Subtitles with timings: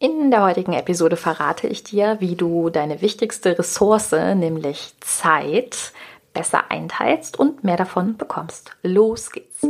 [0.00, 5.92] In der heutigen Episode verrate ich dir, wie du deine wichtigste Ressource, nämlich Zeit,
[6.32, 8.76] besser einteilst und mehr davon bekommst.
[8.84, 9.60] Los geht's!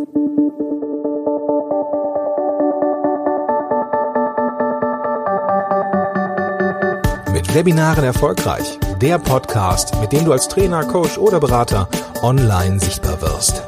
[7.32, 8.78] Mit Webinaren erfolgreich.
[9.00, 11.88] Der Podcast, mit dem du als Trainer, Coach oder Berater
[12.20, 13.67] online sichtbar wirst.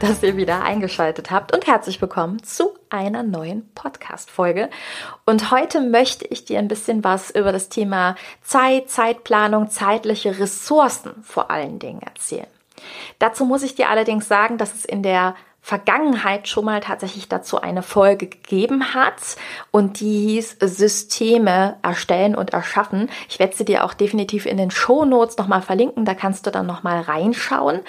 [0.00, 4.70] dass ihr wieder eingeschaltet habt und herzlich willkommen zu einer neuen Podcast-Folge.
[5.26, 11.22] Und heute möchte ich dir ein bisschen was über das Thema Zeit, Zeitplanung, zeitliche Ressourcen
[11.22, 12.46] vor allen Dingen erzählen.
[13.18, 17.60] Dazu muss ich dir allerdings sagen, dass es in der Vergangenheit schon mal tatsächlich dazu
[17.60, 19.36] eine Folge gegeben hat
[19.70, 23.08] und die hieß Systeme erstellen und erschaffen.
[23.28, 26.50] Ich werde sie dir auch definitiv in den Show Notes nochmal verlinken, da kannst du
[26.50, 27.80] dann nochmal reinschauen.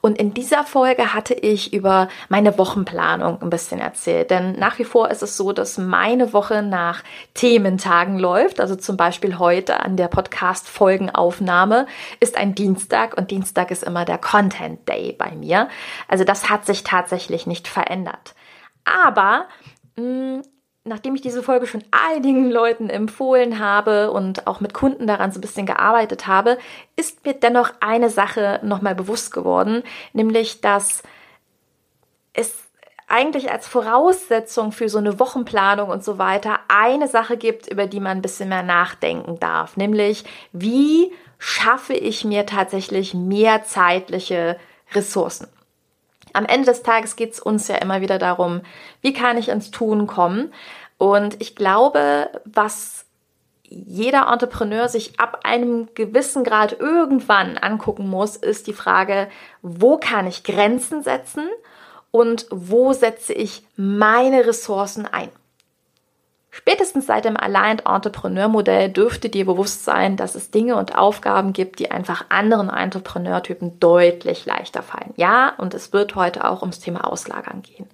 [0.00, 4.84] Und in dieser Folge hatte ich über meine Wochenplanung ein bisschen erzählt, denn nach wie
[4.84, 7.02] vor ist es so, dass meine Woche nach
[7.34, 8.60] Thementagen läuft.
[8.60, 11.86] Also zum Beispiel heute an der Podcast-Folgenaufnahme
[12.18, 15.68] ist ein Dienstag und Dienstag ist immer der Content Day bei mir.
[16.08, 18.34] Also das hat sich tatsächlich tatsächlich nicht verändert.
[18.84, 19.46] Aber
[19.96, 20.40] mm,
[20.84, 25.38] nachdem ich diese Folge schon einigen Leuten empfohlen habe und auch mit Kunden daran so
[25.38, 26.58] ein bisschen gearbeitet habe,
[26.96, 31.02] ist mir dennoch eine Sache nochmal bewusst geworden, nämlich dass
[32.32, 32.54] es
[33.06, 37.98] eigentlich als Voraussetzung für so eine Wochenplanung und so weiter eine Sache gibt, über die
[38.00, 44.58] man ein bisschen mehr nachdenken darf, nämlich wie schaffe ich mir tatsächlich mehr zeitliche
[44.94, 45.48] Ressourcen.
[46.32, 48.62] Am Ende des Tages geht es uns ja immer wieder darum,
[49.00, 50.52] wie kann ich ins Tun kommen.
[50.98, 53.06] Und ich glaube, was
[53.64, 59.28] jeder Entrepreneur sich ab einem gewissen Grad irgendwann angucken muss, ist die Frage,
[59.62, 61.48] wo kann ich Grenzen setzen
[62.10, 65.30] und wo setze ich meine Ressourcen ein.
[66.52, 71.52] Spätestens seit dem Aligned Entrepreneur Modell dürfte dir bewusst sein, dass es Dinge und Aufgaben
[71.52, 75.14] gibt, die einfach anderen Entrepreneurtypen deutlich leichter fallen.
[75.16, 77.88] Ja, und es wird heute auch ums Thema Auslagern gehen.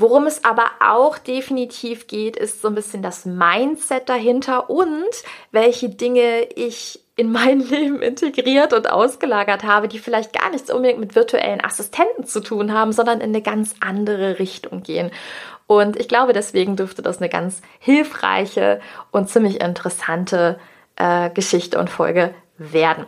[0.00, 5.08] Worum es aber auch definitiv geht, ist so ein bisschen das Mindset dahinter und
[5.50, 11.00] welche Dinge ich in mein Leben integriert und ausgelagert habe, die vielleicht gar nichts unbedingt
[11.00, 15.10] mit virtuellen Assistenten zu tun haben, sondern in eine ganz andere Richtung gehen.
[15.68, 18.80] Und ich glaube, deswegen dürfte das eine ganz hilfreiche
[19.10, 20.58] und ziemlich interessante
[20.96, 23.04] äh, Geschichte und Folge werden.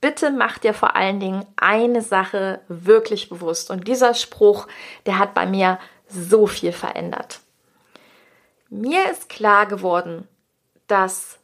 [0.00, 3.70] Bitte mach dir vor allen Dingen eine Sache wirklich bewusst.
[3.70, 4.66] Und dieser Spruch,
[5.04, 5.78] der hat bei mir
[6.08, 7.40] so viel verändert.
[8.70, 10.26] Mir ist klar geworden,
[10.86, 11.38] dass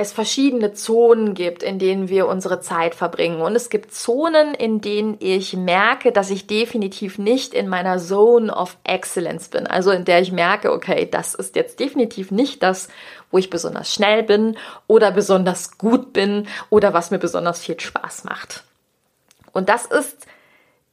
[0.00, 3.42] es verschiedene Zonen gibt, in denen wir unsere Zeit verbringen.
[3.42, 8.54] Und es gibt Zonen, in denen ich merke, dass ich definitiv nicht in meiner Zone
[8.54, 9.66] of Excellence bin.
[9.66, 12.86] Also in der ich merke, okay, das ist jetzt definitiv nicht das,
[13.32, 18.22] wo ich besonders schnell bin oder besonders gut bin oder was mir besonders viel Spaß
[18.22, 18.62] macht.
[19.52, 20.28] Und das ist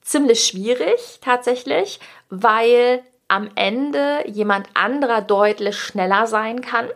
[0.01, 1.99] ziemlich schwierig tatsächlich,
[2.31, 6.89] weil am Ende jemand anderer deutlich schneller sein kann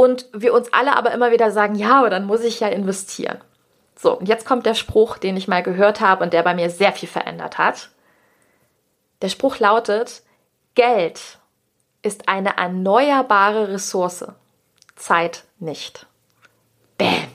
[0.00, 3.36] und wir uns alle aber immer wieder sagen, ja, aber dann muss ich ja investieren.
[3.94, 6.70] So, und jetzt kommt der Spruch, den ich mal gehört habe und der bei mir
[6.70, 7.90] sehr viel verändert hat.
[9.20, 10.22] Der Spruch lautet,
[10.74, 11.38] Geld
[12.00, 14.24] ist eine erneuerbare Ressource,
[14.96, 16.06] Zeit nicht.
[16.96, 17.28] Bäm.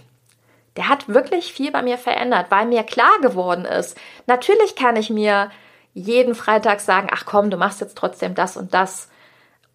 [0.75, 5.11] Der hat wirklich viel bei mir verändert, weil mir klar geworden ist, natürlich kann ich
[5.11, 5.51] mir
[5.93, 9.07] jeden Freitag sagen, ach komm, du machst jetzt trotzdem das und das.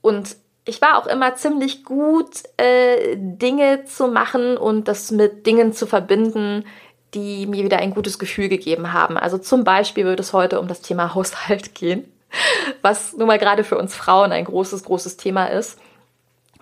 [0.03, 0.35] Und
[0.65, 5.87] ich war auch immer ziemlich gut, äh, Dinge zu machen und das mit Dingen zu
[5.87, 6.65] verbinden,
[7.15, 9.17] die mir wieder ein gutes Gefühl gegeben haben.
[9.17, 12.05] Also zum Beispiel wird es heute um das Thema Haushalt gehen,
[12.83, 15.79] was nun mal gerade für uns Frauen ein großes, großes Thema ist.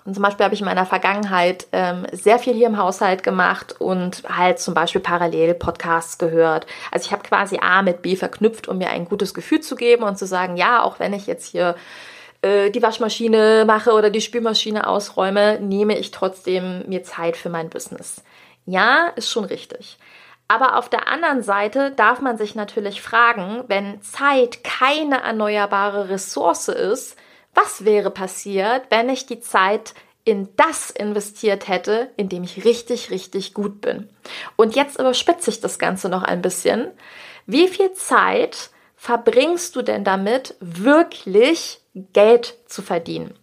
[0.04, 3.78] Und zum Beispiel habe ich in meiner Vergangenheit ähm, sehr viel hier im Haushalt gemacht
[3.78, 6.66] und halt zum Beispiel parallel Podcasts gehört.
[6.90, 10.04] Also ich habe quasi A mit B verknüpft, um mir ein gutes Gefühl zu geben
[10.04, 11.74] und zu sagen, ja, auch wenn ich jetzt hier
[12.42, 17.70] äh, die Waschmaschine mache oder die Spülmaschine ausräume, nehme ich trotzdem mir Zeit für mein
[17.70, 18.22] Business.
[18.66, 19.98] Ja, ist schon richtig.
[20.46, 26.68] Aber auf der anderen Seite darf man sich natürlich fragen, wenn Zeit keine erneuerbare Ressource
[26.68, 27.16] ist,
[27.54, 29.94] was wäre passiert, wenn ich die Zeit
[30.24, 34.08] in das investiert hätte, in dem ich richtig, richtig gut bin.
[34.56, 36.88] Und jetzt überspitze ich das Ganze noch ein bisschen.
[37.46, 41.80] Wie viel Zeit verbringst du denn damit, wirklich
[42.12, 43.34] Geld zu verdienen?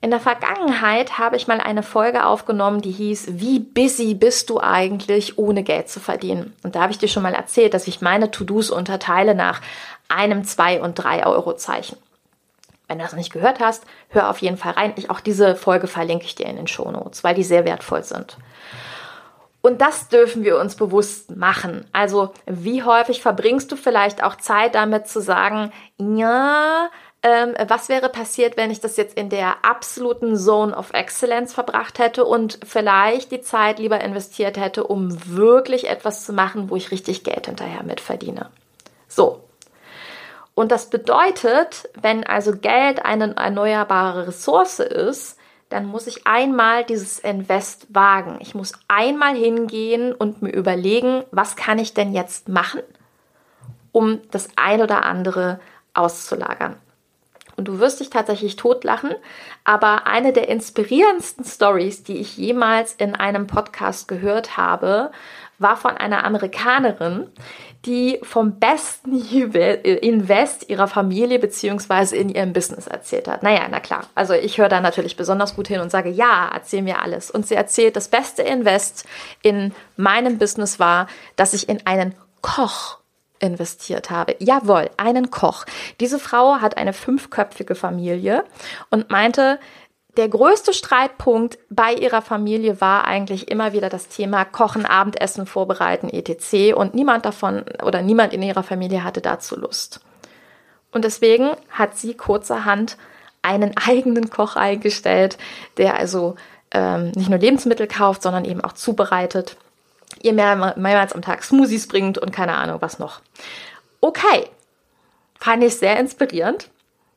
[0.00, 4.60] In der Vergangenheit habe ich mal eine Folge aufgenommen, die hieß, wie busy bist du
[4.60, 6.54] eigentlich, ohne Geld zu verdienen?
[6.62, 9.62] Und da habe ich dir schon mal erzählt, dass ich meine To-Dos unterteile nach
[10.08, 11.96] einem, zwei und drei Euro Zeichen.
[12.86, 14.92] Wenn du das noch nicht gehört hast, hör auf jeden Fall rein.
[14.96, 18.36] Ich, auch diese Folge verlinke ich dir in den Shownotes, weil die sehr wertvoll sind.
[19.62, 21.86] Und das dürfen wir uns bewusst machen.
[21.92, 26.90] Also, wie häufig verbringst du vielleicht auch Zeit damit zu sagen, ja,
[27.24, 31.98] ähm, was wäre passiert, wenn ich das jetzt in der absoluten Zone of Excellence verbracht
[31.98, 36.90] hätte und vielleicht die Zeit lieber investiert hätte, um wirklich etwas zu machen, wo ich
[36.90, 38.50] richtig Geld hinterher mitverdiene.
[39.08, 39.40] So.
[40.54, 45.38] Und das bedeutet, wenn also Geld eine erneuerbare Ressource ist,
[45.70, 48.36] dann muss ich einmal dieses Invest wagen.
[48.40, 52.82] Ich muss einmal hingehen und mir überlegen, was kann ich denn jetzt machen,
[53.92, 55.58] um das ein oder andere
[55.94, 56.76] auszulagern.
[57.56, 59.14] Und du wirst dich tatsächlich totlachen,
[59.64, 65.10] aber eine der inspirierendsten Stories, die ich jemals in einem Podcast gehört habe,
[65.58, 67.28] war von einer Amerikanerin,
[67.84, 72.16] die vom besten Invest ihrer Familie bzw.
[72.16, 73.42] in ihrem Business erzählt hat.
[73.42, 74.06] Naja, na klar.
[74.14, 77.30] Also ich höre da natürlich besonders gut hin und sage, ja, erzähl mir alles.
[77.30, 79.06] Und sie erzählt, das beste Invest
[79.42, 82.98] in meinem Business war, dass ich in einen Koch
[83.38, 84.36] investiert habe.
[84.38, 85.64] Jawohl, einen Koch.
[86.00, 88.44] Diese Frau hat eine fünfköpfige Familie
[88.90, 89.58] und meinte,
[90.16, 96.08] der größte Streitpunkt bei ihrer Familie war eigentlich immer wieder das Thema Kochen, Abendessen vorbereiten,
[96.08, 96.74] etc.
[96.74, 100.00] Und niemand davon oder niemand in ihrer Familie hatte dazu Lust.
[100.92, 102.96] Und deswegen hat sie kurzerhand
[103.42, 105.36] einen eigenen Koch eingestellt,
[105.78, 106.36] der also
[106.70, 109.56] ähm, nicht nur Lebensmittel kauft, sondern eben auch zubereitet
[110.22, 113.20] ihr mehr, mehrmals am Tag Smoothies bringt und keine Ahnung was noch.
[114.00, 114.48] Okay,
[115.38, 116.70] fand ich sehr inspirierend.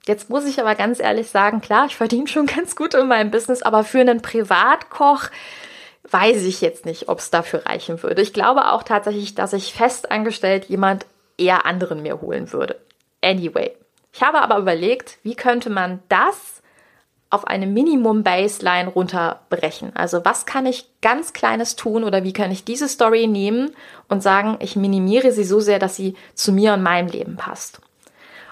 [0.06, 3.32] Jetzt muss ich aber ganz ehrlich sagen, klar, ich verdiene schon ganz gut in meinem
[3.32, 5.30] Business, aber für einen Privatkoch
[6.10, 8.22] weiß ich jetzt nicht, ob es dafür reichen würde.
[8.22, 11.06] Ich glaube auch tatsächlich, dass ich fest angestellt jemand
[11.38, 12.80] eher anderen mir holen würde.
[13.22, 13.72] Anyway,
[14.14, 16.62] ich habe aber überlegt, wie könnte man das
[17.30, 19.96] auf eine Minimum-Baseline runterbrechen.
[19.96, 23.72] Also was kann ich ganz Kleines tun oder wie kann ich diese Story nehmen
[24.08, 27.82] und sagen, ich minimiere sie so sehr, dass sie zu mir und meinem Leben passt.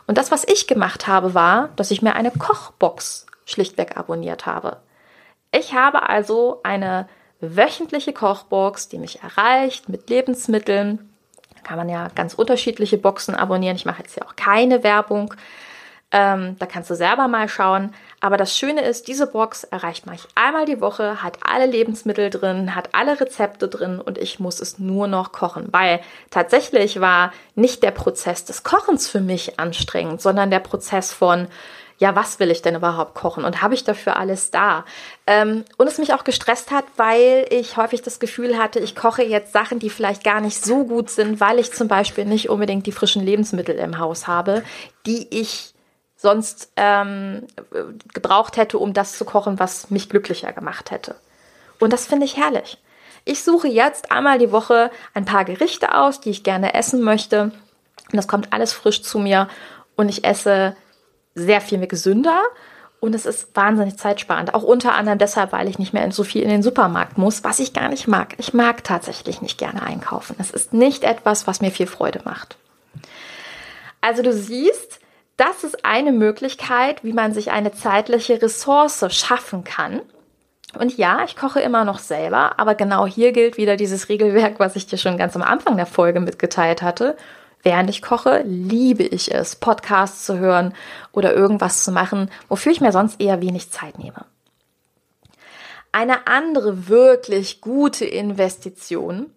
[0.08, 4.78] Und das, was ich gemacht habe, war, dass ich mir eine Kochbox schlichtweg abonniert habe.
[5.52, 7.08] Ich habe also eine
[7.40, 11.10] wöchentliche Kochbox, die mich erreicht mit Lebensmitteln.
[11.56, 13.76] Da kann man ja ganz unterschiedliche Boxen abonnieren.
[13.76, 15.34] Ich mache jetzt ja auch keine Werbung.
[16.18, 17.94] Ähm, da kannst du selber mal schauen.
[18.22, 22.74] Aber das Schöne ist, diese Box erreicht mich einmal die Woche, hat alle Lebensmittel drin,
[22.74, 25.68] hat alle Rezepte drin und ich muss es nur noch kochen.
[25.72, 31.50] Weil tatsächlich war nicht der Prozess des Kochens für mich anstrengend, sondern der Prozess von,
[31.98, 34.86] ja, was will ich denn überhaupt kochen und habe ich dafür alles da?
[35.28, 39.24] Ähm, und es mich auch gestresst hat, weil ich häufig das Gefühl hatte, ich koche
[39.24, 42.86] jetzt Sachen, die vielleicht gar nicht so gut sind, weil ich zum Beispiel nicht unbedingt
[42.86, 44.64] die frischen Lebensmittel im Haus habe,
[45.06, 45.75] die ich
[46.16, 47.46] sonst ähm,
[48.14, 51.16] gebraucht hätte, um das zu kochen, was mich glücklicher gemacht hätte.
[51.80, 52.78] Und das finde ich herrlich.
[53.26, 57.52] Ich suche jetzt einmal die Woche ein paar Gerichte aus, die ich gerne essen möchte.
[58.12, 59.50] Und das kommt alles frisch zu mir
[59.96, 60.76] und ich esse
[61.34, 62.44] sehr viel mehr gesünder
[63.00, 64.54] und es ist wahnsinnig zeitsparend.
[64.54, 67.60] Auch unter anderem deshalb, weil ich nicht mehr so viel in den Supermarkt muss, was
[67.60, 68.36] ich gar nicht mag.
[68.38, 70.36] Ich mag tatsächlich nicht gerne einkaufen.
[70.40, 72.58] Es ist nicht etwas, was mir viel Freude macht.
[74.02, 75.00] Also du siehst,
[75.38, 80.02] das ist eine Möglichkeit, wie man sich eine zeitliche Ressource schaffen kann.
[80.78, 84.76] Und ja, ich koche immer noch selber, aber genau hier gilt wieder dieses Regelwerk, was
[84.76, 87.16] ich dir schon ganz am Anfang der Folge mitgeteilt hatte.
[87.64, 90.74] Während ich koche, liebe ich es, Podcasts zu hören
[91.12, 94.26] oder irgendwas zu machen, wofür ich mir sonst eher wenig Zeit nehme.
[95.92, 99.32] Eine andere wirklich gute Investition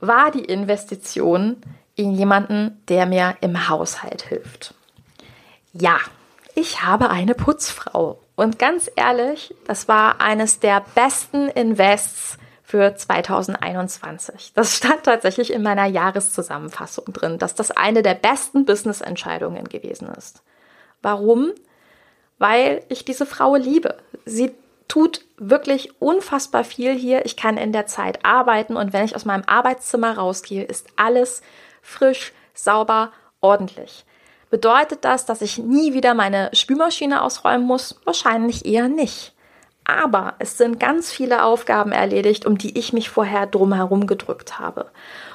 [0.00, 1.60] war die Investition
[1.94, 4.74] in jemanden, der mir im Haushalt hilft.
[5.80, 5.98] Ja,
[6.54, 8.18] ich habe eine Putzfrau.
[8.34, 14.52] Und ganz ehrlich, das war eines der besten Invests für 2021.
[14.54, 20.42] Das stand tatsächlich in meiner Jahreszusammenfassung drin, dass das eine der besten Business-Entscheidungen gewesen ist.
[21.00, 21.52] Warum?
[22.38, 23.96] Weil ich diese Frau liebe.
[24.24, 24.52] Sie
[24.88, 27.24] tut wirklich unfassbar viel hier.
[27.24, 31.42] Ich kann in der Zeit arbeiten und wenn ich aus meinem Arbeitszimmer rausgehe, ist alles
[31.82, 34.04] frisch, sauber, ordentlich.
[34.50, 38.00] Bedeutet das, dass ich nie wieder meine Spülmaschine ausräumen muss?
[38.04, 39.34] Wahrscheinlich eher nicht.
[39.84, 44.90] Aber es sind ganz viele Aufgaben erledigt, um die ich mich vorher drumherum gedrückt habe.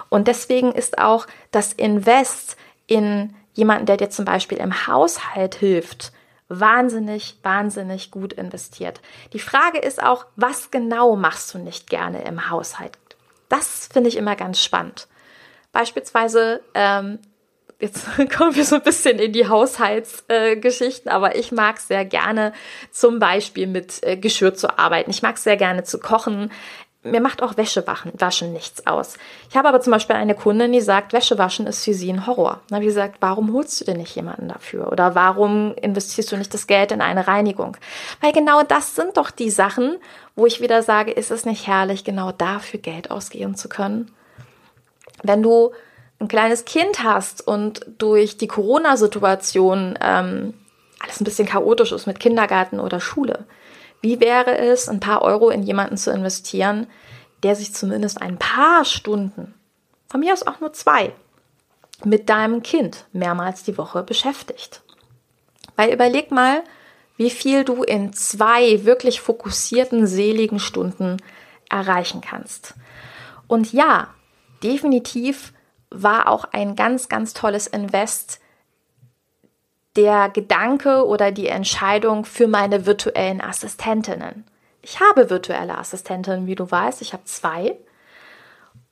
[0.10, 2.56] Und deswegen ist auch das Invest
[2.86, 6.12] in jemanden, der dir zum Beispiel im Haushalt hilft,
[6.50, 9.02] wahnsinnig, wahnsinnig gut investiert.
[9.34, 12.98] Die Frage ist auch, was genau machst du nicht gerne im Haushalt?
[13.50, 15.08] Das finde ich immer ganz spannend.
[15.72, 17.20] Beispielsweise, ähm,
[17.84, 22.54] jetzt kommen wir so ein bisschen in die Haushaltsgeschichten, äh, aber ich mag sehr gerne
[22.92, 25.12] zum Beispiel mit äh, Geschirr zu arbeiten.
[25.12, 26.50] Ich mag sehr gerne zu kochen
[27.04, 29.18] mir macht auch Wäsche waschen nichts aus.
[29.50, 32.26] Ich habe aber zum Beispiel eine Kundin, die sagt, Wäsche waschen ist für sie ein
[32.26, 32.62] Horror.
[32.70, 34.92] Na, wie gesagt, warum holst du dir nicht jemanden dafür?
[34.92, 37.76] Oder warum investierst du nicht das Geld in eine Reinigung?
[38.22, 39.98] Weil genau das sind doch die Sachen,
[40.36, 44.10] wo ich wieder sage, ist es nicht herrlich, genau dafür Geld ausgeben zu können?
[45.24, 45.74] Wenn du
[46.20, 50.54] ein kleines Kind hast und durch die Corona-Situation ähm,
[51.00, 53.46] alles ein bisschen chaotisch ist mit Kindergarten oder Schule,
[54.02, 56.88] wie wäre es, ein paar Euro in jemanden zu investieren,
[57.44, 59.54] der sich zumindest ein paar Stunden,
[60.10, 61.12] von mir aus auch nur zwei,
[62.04, 64.82] mit deinem Kind mehrmals die Woche beschäftigt?
[65.76, 66.64] Weil überleg mal,
[67.18, 71.18] wie viel du in zwei wirklich fokussierten, seligen Stunden
[71.70, 72.76] erreichen kannst.
[73.48, 74.10] Und ja,
[74.64, 75.53] definitiv
[75.94, 78.40] war auch ein ganz, ganz tolles Invest
[79.96, 84.46] der Gedanke oder die Entscheidung für meine virtuellen Assistentinnen.
[84.82, 87.78] Ich habe virtuelle Assistentinnen, wie du weißt, ich habe zwei.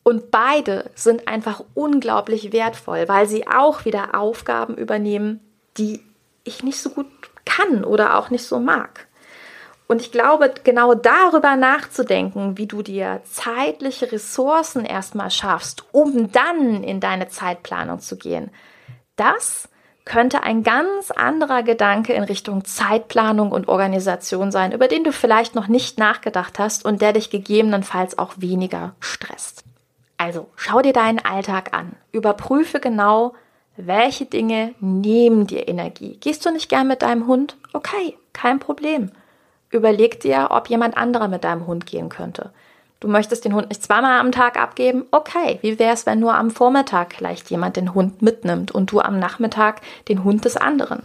[0.04, 5.40] Und beide sind einfach unglaublich wertvoll, weil sie auch wieder Aufgaben übernehmen,
[5.78, 6.02] die
[6.44, 7.08] ich nicht so gut
[7.46, 9.08] kann oder auch nicht so mag.
[9.92, 16.82] Und ich glaube, genau darüber nachzudenken, wie du dir zeitliche Ressourcen erstmal schaffst, um dann
[16.82, 18.52] in deine Zeitplanung zu gehen,
[19.18, 19.68] das
[20.06, 25.56] könnte ein ganz anderer Gedanke in Richtung Zeitplanung und Organisation sein, über den du vielleicht
[25.56, 29.66] noch nicht nachgedacht hast und der dich gegebenenfalls auch weniger stresst.
[30.18, 33.34] Also schau dir deinen Alltag an, überprüfe genau,
[33.76, 36.16] welche Dinge nehmen dir Energie.
[36.22, 37.58] Gehst du nicht gern mit deinem Hund?
[37.74, 39.12] Okay, kein Problem.
[39.72, 42.52] Überleg dir, ob jemand anderer mit deinem Hund gehen könnte.
[43.00, 45.06] Du möchtest den Hund nicht zweimal am Tag abgeben?
[45.10, 49.00] Okay, wie wäre es, wenn nur am Vormittag vielleicht jemand den Hund mitnimmt und du
[49.00, 51.04] am Nachmittag den Hund des anderen?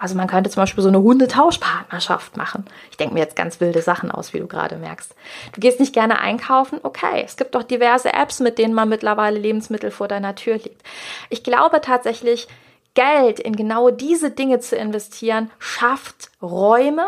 [0.00, 2.64] Also man könnte zum Beispiel so eine Hundetauschpartnerschaft machen.
[2.90, 5.14] Ich denke mir jetzt ganz wilde Sachen aus, wie du gerade merkst.
[5.52, 6.80] Du gehst nicht gerne einkaufen?
[6.82, 10.82] Okay, es gibt doch diverse Apps, mit denen man mittlerweile Lebensmittel vor deiner Tür liegt.
[11.28, 12.48] Ich glaube tatsächlich,
[12.94, 17.06] Geld in genau diese Dinge zu investieren, schafft Räume,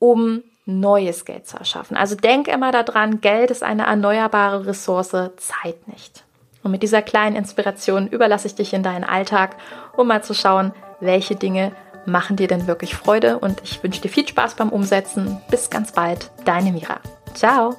[0.00, 1.96] um neues Geld zu erschaffen.
[1.96, 6.24] Also denk immer daran, Geld ist eine erneuerbare Ressource, Zeit nicht.
[6.62, 9.56] Und mit dieser kleinen Inspiration überlasse ich dich in deinen Alltag,
[9.96, 11.72] um mal zu schauen, welche Dinge
[12.06, 13.38] machen dir denn wirklich Freude.
[13.38, 15.40] Und ich wünsche dir viel Spaß beim Umsetzen.
[15.50, 17.00] Bis ganz bald, deine Mira.
[17.34, 17.76] Ciao.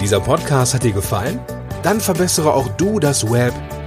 [0.00, 1.40] Dieser Podcast hat dir gefallen?
[1.82, 3.52] Dann verbessere auch du das Web